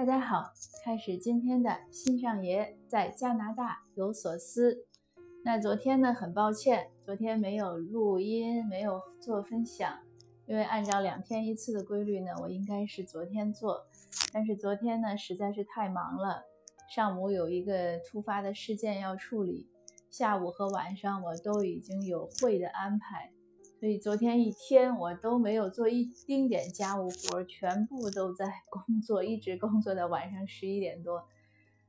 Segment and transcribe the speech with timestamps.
[0.00, 0.50] 大家好，
[0.82, 4.86] 开始今天的新上爷在加拿大有所思。
[5.44, 9.98] 那昨天呢，很抱歉，昨天没有录音，没有做分享，
[10.46, 13.84] 因为按照两天一次的规律呢，我应该是昨天做，
[14.32, 16.44] 但是昨天呢实在是太忙了，
[16.88, 19.68] 上午有一个突发的事件要处理，
[20.08, 23.30] 下午和晚上我都已经有会的安排。
[23.80, 31.24] 所以昨天一天我都没有做一丁点家务活，全部都在工作，一直工作到晚上十一点多，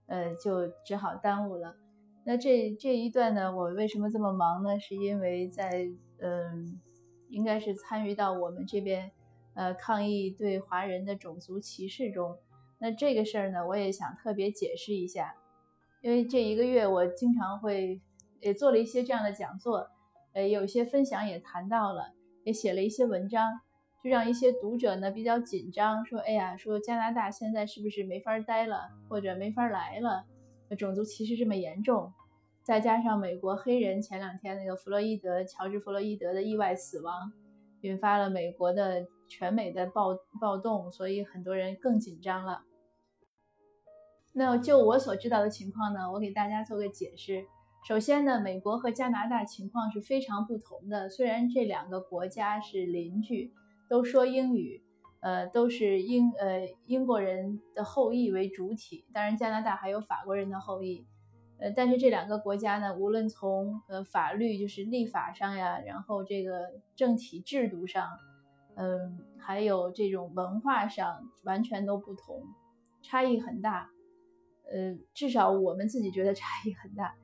[0.06, 1.76] 呃，就只好耽误了。
[2.24, 4.80] 那这这一段呢，我为什么这么忙呢？
[4.80, 5.90] 是因为在
[6.22, 6.80] 嗯，
[7.28, 9.12] 应该是参与到我们这边
[9.54, 12.38] 呃抗议对华人的种族歧视中。
[12.80, 15.36] 那这个事儿呢，我也想特别解释一下，
[16.02, 18.00] 因为这一个月我经常会
[18.40, 19.90] 也做了一些这样的讲座。
[20.34, 22.14] 呃，有些分享也谈到了，
[22.44, 23.60] 也写了一些文章，
[24.04, 30.26] 就让一些读者呢比较紧张，说，哎呀，说加拿大现在是不是没法待了，或者没法来了？
[30.78, 32.14] 种族歧视这么严重，
[32.64, 37.34] 再加上美国黑人前两天那个弗洛伊德，乔治弗洛伊德的意外死亡，
[37.82, 42.64] 引发了美国的全美的暴暴动，所以很多人更紧张了。
[44.32, 47.46] 那就我所知道的情况呢，我给大家做个解释。
[47.84, 51.10] 首先呢，美国和加拿大情况是非常不同的。
[51.10, 53.52] 虽然这两个国家是邻居，
[53.90, 54.84] 都说英语，
[55.20, 61.08] 呃，都是英呃英国人的后裔为主体，当然加拿大还有法国人的后裔，
[61.58, 68.12] 呃，但是这两个国家呢，无论从呃法律就是立法上呀，然后这个政体制度上，
[68.76, 72.44] 嗯，还有这种文化上，完全都不同，
[73.02, 73.90] 差异很大。
[74.72, 77.16] 呃，至少我们自己觉得差异很大。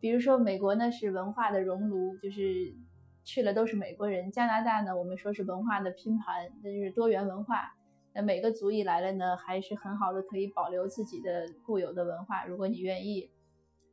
[0.00, 2.74] 比如说，美国呢是文化的熔炉，就是
[3.24, 4.30] 去了都是美国人。
[4.30, 7.74] 加拿大呢，我们说是文化的拼盘，那就是多元文化。
[8.12, 13.30] 那每个族裔来了呢，还是很好的，可以保留自己的固有的文化，如果你愿意。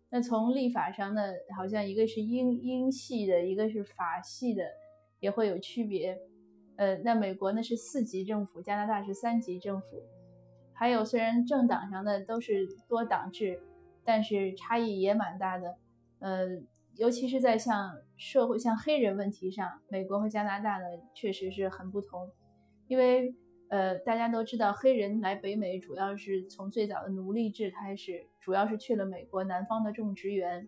[0.09, 1.21] 那从立法上呢，
[1.55, 4.64] 好像一个是英英系的，一个是法系的，
[5.20, 6.17] 也会有区别。
[6.77, 10.02] 呃，那美国呢是四级政府，加拿大是三级政府。
[10.73, 13.60] 还有，虽然政党上呢都是多党制，
[14.05, 15.76] 但是差异也蛮大的。
[16.20, 16.48] 呃，
[16.95, 22.30] 尤其是在像社会、像黑人问题上，美国和加拿大呢确实是很不同。
[22.88, 23.36] 因为
[23.70, 30.67] 呃，大家都知道，黑人来北美主要是从最早的奴隶制开始，主要是去了美国南方的种植园。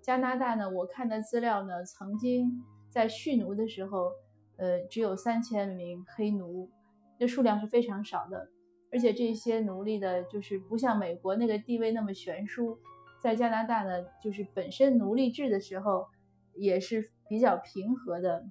[0.00, 4.10] 加拿大呢，我看的资料呢，曾经在蓄奴的时候，
[4.56, 6.68] 呃，只有三千名黑奴，
[7.16, 8.48] 这数量是非常少的。
[8.90, 12.76] 而且这些奴隶的，就是不像美国那个地位那么悬殊。
[13.22, 16.08] 在加拿大呢，就是本身奴隶制的时候
[16.54, 18.44] 也是比较平和的。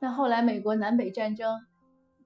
[0.00, 1.60] 那后来美国南北战争，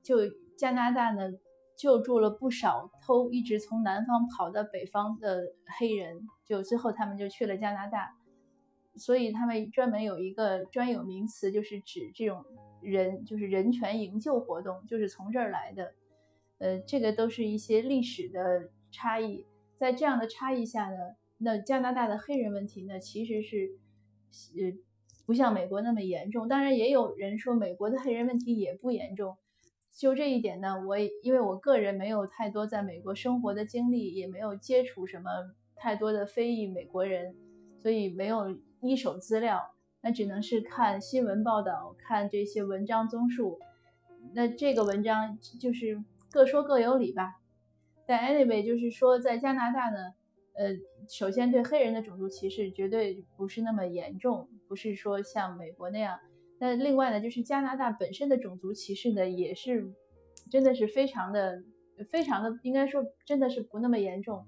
[0.02, 0.18] 就
[0.56, 1.32] 加拿大呢
[1.76, 5.42] 救助了不少偷一直从南方跑到北方的
[5.78, 8.14] 黑人，就最后他们就去了加拿大。
[8.94, 12.44] 所以他们专门有一个专有名词，就是指这种
[12.82, 15.94] 人，就是人权营救活动，就是从这儿来的。
[16.58, 19.44] 呃，这个都是一些历史的差异。
[19.82, 20.96] 在这样的差异下呢，
[21.38, 23.80] 那加拿大的黑人问题呢，其实是，
[24.30, 24.78] 呃，
[25.26, 26.46] 不像美国那么严重。
[26.46, 29.36] 当然，也有人说美国的黑人问题也不严重。
[29.90, 35.28] 就这一点呢，我因为我个人没有太多在美国生活的经历，也没有接触什么
[35.74, 37.34] 太多的非裔美国人，
[37.80, 43.58] 所以没有一手资料，那只能是看新闻报道，看这些文章综述。
[44.32, 47.41] 那这个文章就是各说各有理吧。
[48.12, 49.96] 但 anyway，就是说，在加拿大呢，
[50.52, 50.76] 呃，
[51.08, 56.18] 首先对黑人的种族歧视绝对不是那么严重，不是说像美国那样。
[56.58, 59.90] 那另外呢，就是加拿大本身的种族歧视呢，也是
[60.50, 61.62] 真的是非常的、
[62.10, 64.44] 非常的，应该说真的是不那么严重。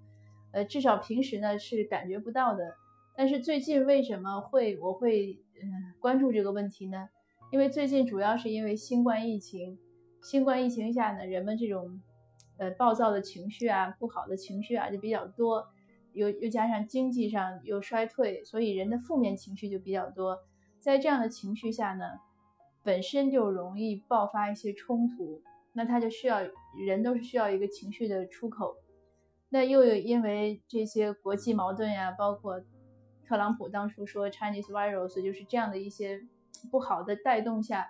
[0.53, 2.75] 呃，至少平时呢是感觉不到的。
[3.17, 7.09] 但是最近为什么会我会嗯关注这个问题呢？
[7.51, 9.79] 因为最近主要是因为新冠疫情，
[10.23, 12.03] 新冠疫情下呢，人们这种。
[12.57, 15.67] 呃，暴躁的情绪啊，不好的情绪啊，就比较多，
[16.13, 20.39] 又又加上经济上又衰退，所以人的负面情绪就比较多。
[20.79, 22.05] 在这样的情绪下呢，
[22.85, 25.43] 本身就容易爆发一些冲突，
[25.73, 26.43] 那他就需要
[26.87, 28.77] 人都是需要一个情绪的出口。
[29.49, 32.63] 那又有因为这些国际矛盾呀，包括
[33.27, 36.21] 特朗普当初说 Chinese virus，就是这样的一些
[36.71, 37.89] 不好的带动下，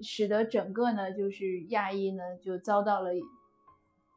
[0.00, 3.10] 使得整个呢就是亚裔呢就遭到了。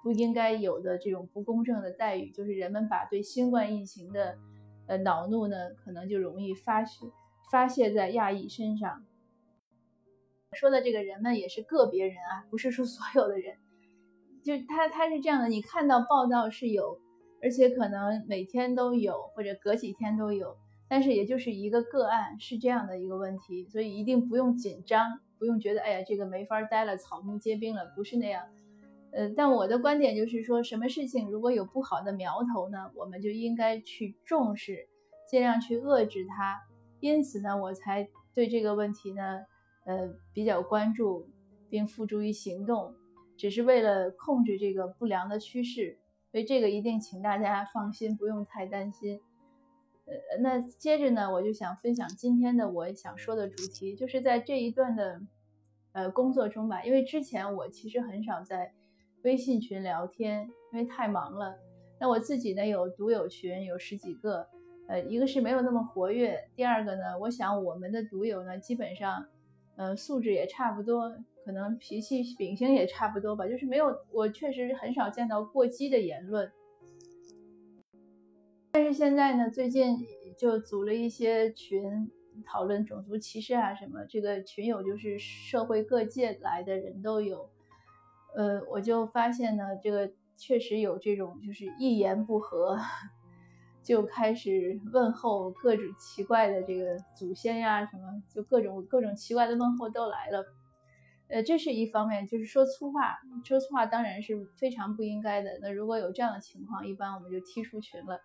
[0.04, 4.38] 不应该有的这种不公正的待遇，就是人们把对新冠疫情的
[4.86, 7.08] 呃恼怒呢，可能就容易发泄
[7.52, 9.06] 发泄在亚裔身上。
[10.52, 13.56] 说的这个人们也是个别人啊，不是说所有的人。
[14.44, 17.00] 就他他是这样的，你看到报道是有，
[17.42, 20.58] 而且可能每天都有，或者隔几天都有，
[20.90, 28.46] 但是也就是一个个案，是这样的一个问题，所以一定不用紧张，不用觉得哎呀这个没法待了，草木皆兵了，不是那样。
[29.16, 34.90] 呃，但我的观点就是说，什么事情如果有不好的苗头呢，我们就应该去重视，
[35.30, 36.60] 尽量去遏制它。
[37.00, 39.42] 因此呢，我才对这个问题呢，
[39.86, 41.30] 呃，比较关注，
[41.70, 42.96] 并付诸于行动，
[43.38, 46.00] 只是为了控制这个不良的趋势。
[46.32, 49.22] 所以这个一定请大家放心，不用太担心。
[50.06, 55.22] 呃，那接着呢，我就想分享今天的我想说的主题，就是在这一段的
[55.92, 58.74] 呃工作中吧，因为之前我其实很少在。
[59.24, 61.58] 微信群聊天，因为太忙了。
[62.00, 64.48] 那我自己呢，有读友群，有十几个。
[64.86, 69.26] 呃，一个是没有那么活跃，第二个呢，我想我们的读友呢，基本上，
[69.78, 71.10] 呃，素质也差不多，
[71.46, 73.48] 可能脾气秉性也差不多吧。
[73.48, 76.52] 就是没有，我确实很少见到过激的言论。
[78.74, 80.06] 但是现在呢，最近
[80.38, 82.12] 就组了一些群，
[82.46, 84.04] 讨论种族歧视啊什么。
[84.10, 87.50] 这个群友就是社会各界来的人都有。
[88.36, 92.80] 呃，我就发现呢，这个确实有这种，就是一言不合
[93.84, 100.46] 就开始问候各种奇怪的这个祖先呀，什么就各种各种奇怪的问候都来了。
[101.28, 105.60] 呃，这是一方面，就是说粗话，说粗话当然是非常不应该的。
[105.62, 108.20] 那如果有这样的情况，一般我们就踢出群了。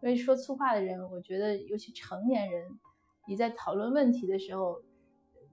[0.00, 2.68] 因为说粗话的人，我觉得尤其成年人，
[3.26, 4.82] 你在讨论问题的时候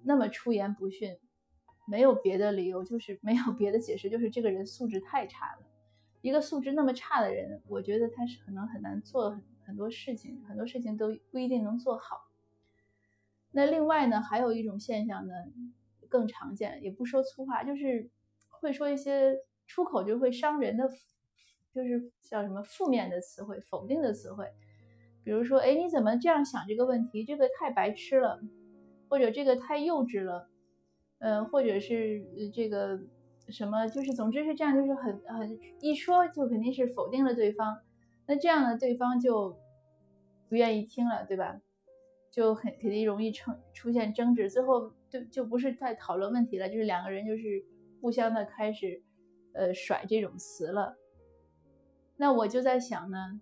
[0.04, 1.18] 那么出言不逊。
[1.88, 5.66] 没有别的理由，就是没有 别的解释，就是这个人素质太差了。
[6.22, 12.28] 一个素质那么差的人，我觉得他是可能很难做很很多事情，很多事情都不一定能做好。
[13.52, 15.34] 那另外呢，还有一种现象呢，
[16.10, 18.10] 更常见，也不说粗话，就是
[18.50, 19.38] 会说一些
[19.68, 20.90] 出口就会伤人的，
[21.74, 24.52] 就是叫什么负面的词汇、否定的词汇。
[25.24, 27.24] 比如说，哎，你怎么这样想这个问题？
[27.24, 28.40] 这个太白痴了，
[29.10, 30.50] 或者这个太幼稚了。
[31.26, 32.24] 嗯，或者是
[32.54, 33.00] 这个
[33.50, 37.82] 什么，就是总之是这样，就是很很一说就肯定是否定了对方，
[38.28, 39.58] 那这样呢，对方就
[40.48, 41.60] 不愿意听了，对吧？
[42.30, 47.66] 就很肯定容易成出现争执，最后就就不是在讨论问题了，就是两个人就是
[48.02, 49.02] 互相的开始
[49.54, 50.96] 呃甩这种词了。
[52.18, 53.42] 那我就在想呢，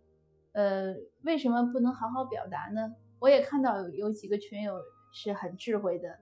[0.54, 2.96] 呃，为什么不能好好表达呢？
[3.20, 4.80] 我也看到有有几个群友
[5.12, 6.18] 是很智慧的。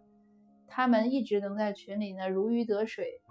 [0.74, 3.22] 他们一直能在群里呢如鱼得水。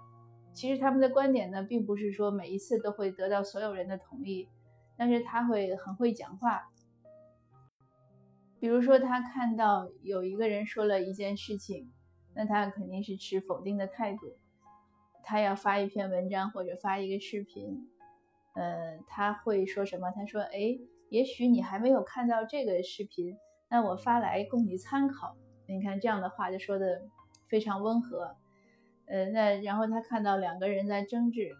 [0.53, 4.49] 其实他们的观点呢，并不是说每一次都会得到所有人的同意，
[4.97, 6.69] 但是他会很会讲话。
[8.59, 11.89] 比如说，他看到有一个人说了一件事情，
[12.35, 14.35] 那他肯定是持否定的态度。
[15.23, 17.87] 他要发一篇文章或者发一个视频，
[18.55, 20.11] 呃，他会说什么？
[20.11, 20.77] 他说：“哎，
[21.09, 23.37] 也许你还没有看到这个视频，
[23.69, 27.01] 那我发来供你参考。”你看这样的话就说的。
[27.51, 28.37] 非常温和，
[29.07, 31.51] 呃，那然后他看到两个人在争执，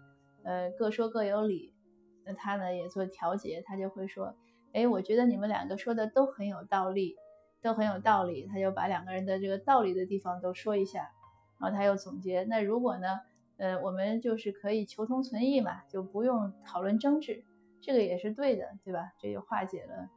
[0.42, 1.74] 呃，各说各有理，
[2.24, 4.34] 那他呢也做调节，他就会说，
[4.72, 7.18] 哎，我觉得你们两个说的都很有道理，
[7.62, 11.12] 都很有道理，他就把两个人的这个道理的地方都说一下，
[11.60, 13.20] 然后他又总结，那如果呢，
[13.58, 17.44] 呃，我们就是可以求同存异嘛，就不用讨论争执，
[17.82, 19.12] 这个也是对的，对吧？
[19.20, 20.10] 这就化解了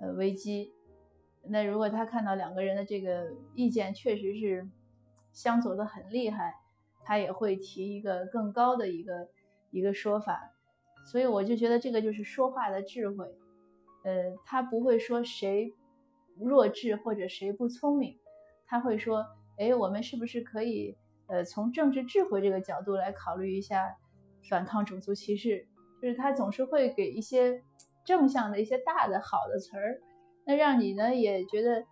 [0.00, 0.72] 呃危机。
[1.42, 4.66] 那如果他看到两个人的这个意见确实是。
[5.38, 6.52] 相左的很厉害，
[7.04, 9.28] 他也会提一个更高的一个
[9.70, 10.50] 一个说法，
[11.06, 13.24] 所以我就觉得这个就是说话的智慧，
[14.02, 15.72] 呃，他不会说谁
[16.36, 18.18] 弱智或者谁不聪明，
[18.66, 19.24] 他会说，
[19.58, 20.96] 哎，我们是不是可以，
[21.28, 23.96] 呃，从政治智慧这个角度来考虑一下
[24.50, 25.68] 反抗种族歧视，
[26.02, 27.62] 就是他总是会给一些
[28.04, 30.00] 正向的一些大的好的词儿，
[30.44, 31.84] 那让你呢也觉得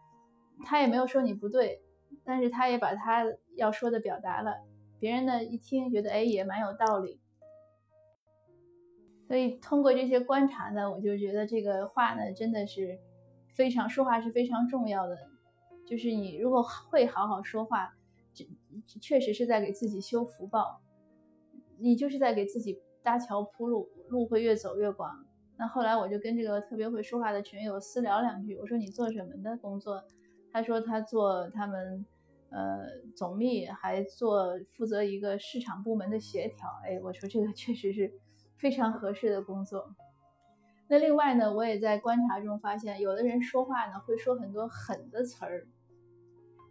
[0.64, 1.80] 他也没有说你不对。
[2.26, 4.52] 但是他也把他要说的表达了，
[4.98, 7.20] 别人呢一听觉得哎也蛮有道理，
[9.28, 12.98] 所以通过这些观察呢，我就觉得这个话呢真的是
[13.54, 15.16] 非常说话是非常重要的，
[15.86, 17.94] 就是你如果会好好说话，
[18.34, 18.44] 这
[19.00, 20.80] 确实是在给自己修福报，
[21.78, 25.24] 你就是在给自己搭桥铺路，路会越走越广。
[25.56, 30.02] 那后来我就跟这个特别会说话的群友私聊两句，我说你做什么的工作？
[30.52, 32.04] 他说他做他们。
[32.50, 32.86] 呃，
[33.16, 38.12] 总秘还做负责一个市场部门的协调，哎，我说这个 确实是
[38.56, 39.94] 非常合适的工作。
[40.88, 45.66] 那另外呢，我也在观察中发现，有的人说话呢会说很多狠的词儿，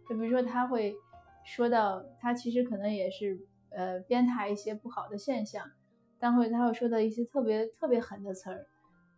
[0.08, 0.96] 就比如说他会
[1.44, 3.38] 说到他其实可能也是
[3.70, 5.70] 呃鞭挞一些不好的现象，
[6.18, 8.66] 但会他会说到一些特别特别狠的词儿，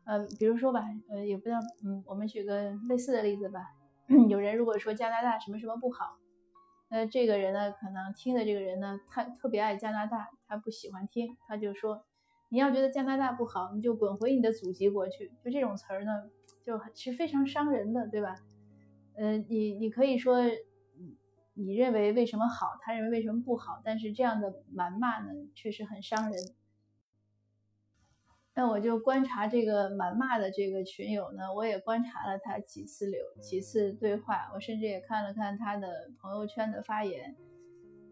[0.05, 3.61] 呃，比如说吧，呃，也不知道，嗯，我们举个类似的例子吧。
[4.29, 6.17] 有人如果说加拿大什么什么不好，
[6.91, 12.05] 那这个人呢，可能听的这个人呢，他特别爱加拿大，他不喜欢听，他就说，
[12.49, 15.31] 你要觉得加拿大不好，你就滚回你的祖籍国去。
[15.45, 16.31] 就这种词儿呢，
[16.65, 18.37] 就是非常伤人的，对吧？
[19.17, 20.39] 呃，你你可以说，
[21.55, 26.41] 你认为为什么好，他认为为什么不好，但是这样的谩骂呢，确实很伤人。
[28.59, 37.37] 那我就观察这个谩骂的这个群友呢，我也观察了他几次留几次对话，我甚至也看了看他的朋友圈的发言，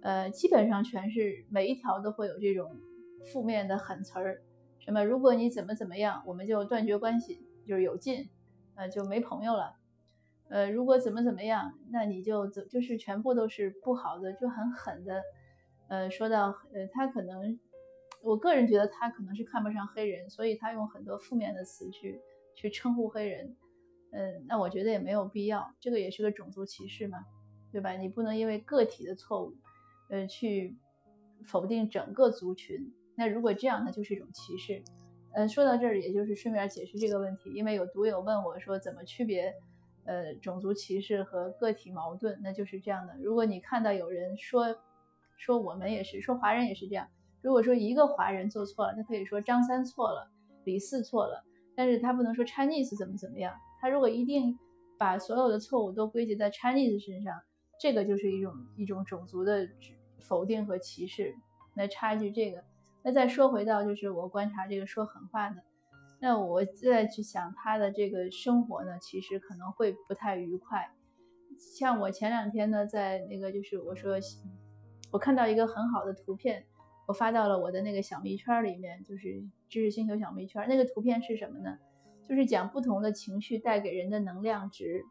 [0.02, 2.76] 呃，基本上全是每一条都会有这种
[3.24, 4.40] 负面的狠词儿，
[4.78, 8.28] 什么如果你怎么怎么样，我们就断绝关系，就是有劲，
[8.76, 9.74] 呃，就没朋友了，
[10.48, 15.22] 呃，如果怎么怎么样，那你就怎就是全部都是不好的，就很狠的，
[15.88, 17.58] 呃，说到呃，他可能。
[18.26, 22.20] 我个人觉得他可能是看不上黑人，所以他用很多负面的词去
[22.56, 23.56] 去称呼黑人。
[24.10, 27.18] 嗯，那我觉得也没有必要，这个也是个种族歧视嘛，
[27.70, 27.92] 对吧？
[27.92, 29.54] 你不能因为个体的错误，
[30.10, 30.76] 呃，去
[31.44, 32.92] 否定整个族群。
[33.14, 34.82] 那如果这样，那就是一种歧视。
[35.32, 39.54] 呃，说到这儿，也就是顺便解释这个问题，因为有读友问我说怎么区别
[40.04, 43.16] 呃种族歧视和个体矛盾，那就是这样的。
[43.22, 44.74] 如果你看到有人说
[45.36, 47.06] 说我们也是，说华人也是这样。
[47.46, 50.28] 如果说一个华人做错了，他可以说张三错了，
[50.64, 51.44] 李四错了，
[51.76, 53.54] 但是他不能说 Chinese 怎么怎么样。
[53.80, 54.58] 他如果一定
[54.98, 57.40] 把所有的错误都归结在 Chinese 身上，
[57.80, 59.64] 这个就是一种一种种族的
[60.18, 61.36] 否定和歧视。
[61.76, 62.64] 那差距这个，
[63.04, 65.62] 那再说回到就是我观察这个说狠话的，
[66.18, 70.90] 那我再去想他的这个生活呢，其实可能会不太愉快。
[71.56, 74.18] 像我前两天呢，在那个就是我说
[75.12, 76.66] 我看到一个很好的图片。
[77.06, 80.66] 我发到了我的那个小密圈里面，就是知识星球小密圈。
[80.68, 81.78] 那个图片是什么呢？
[82.28, 85.04] 就是讲不同的情绪带给人的能量值。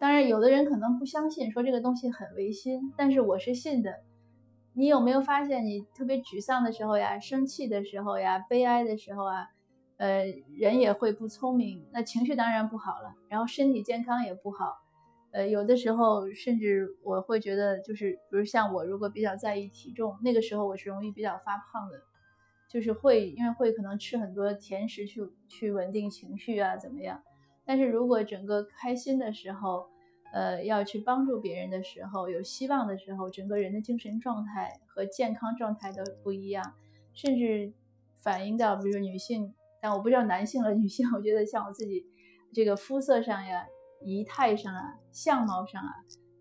[0.00, 4.00] 当然，有的人可能不相信，说这个东西很违心，但是我是信的。
[4.74, 9.48] 你有没有发现，你特别沮丧的时候呀，生气的时候呀，悲哀的时候啊，
[9.96, 10.24] 呃，
[10.56, 14.78] 人也会不聪明，那情绪当然不好了，然后身体健康也不好。
[15.30, 22.00] 呃，有的时候甚至我会觉得，就是比如像我，如果比较在意体重，那个时候我是容易比较发胖的，
[22.70, 27.22] 就是会因为会可能吃很多甜食去去稳定情绪啊，怎么样？
[27.66, 29.86] 但是如果整个开心的时候，
[30.32, 36.74] 呃，要去帮助别人的时候，有希望的时候，整个人的精神状态和健康状态都不一样，
[37.12, 37.70] 甚至
[38.16, 42.06] 反映到比如说女性，但我不知道男性了，女性，我觉得像我自己
[42.54, 43.66] 这个肤色上呀。
[44.00, 45.92] 仪态上啊，相貌上啊，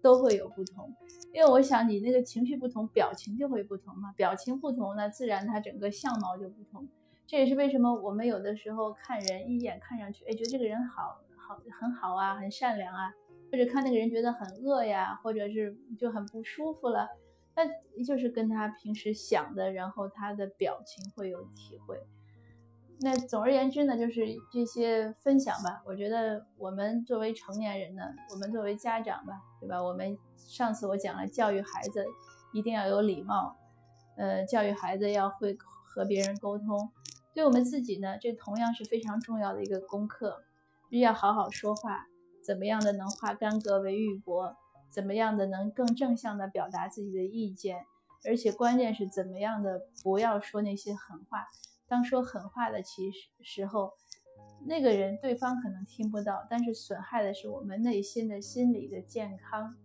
[0.01, 0.93] 都会有不同，
[1.33, 4.11] 因为我想你那个情绪不同，表情就会不同嘛。
[4.13, 6.87] 表情不同，那自然他整个相貌就不同。
[7.25, 13.11] 这也是为什么我们有的时候看人一眼看上去，哎，觉得这个人好好很好啊，很善良啊，
[13.51, 17.07] 或者看那个人觉得很饿呀，或者是就很不舒服了，
[17.55, 17.65] 那
[18.03, 22.01] 就是跟他平时想的，然后他的表情会有体会。
[22.99, 25.83] 那总而言之呢，就是这些分享吧。
[25.85, 28.01] 我觉得我们作为成年人呢，
[28.31, 29.81] 我们作为家长吧，对吧？
[29.81, 32.03] 我们上次我讲了，教育孩子
[32.53, 33.55] 一定要有礼貌，
[34.15, 36.89] 呃，教育孩子要会和别人沟通。
[37.35, 40.41] 对我们自己呢，这同样是非常重要的一个功课，
[40.89, 42.07] 要好好说话，
[42.43, 44.55] 怎么样的能化干戈为玉帛，
[44.89, 47.85] 怎么样的能更正向的表达自己的意见，
[48.25, 51.45] 而且关键是怎么样的不要说那些狠话。
[51.87, 53.93] 当说狠话的其实时候，
[54.65, 59.75] 那个人对方可能听不到，但是损害的是我们内心的心理的健康，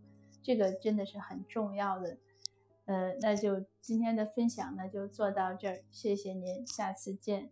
[0.42, 2.18] 这个真的是很重要的。
[2.86, 7.50] 呃，那就今天的分享呢就做到这儿，谢谢您，下次见。